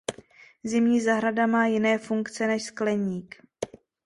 Zimní 0.63 1.01
zahrada 1.01 1.47
má 1.47 1.67
jiné 1.67 1.97
funkce 1.97 2.47
než 2.47 2.63
skleník. 2.63 3.35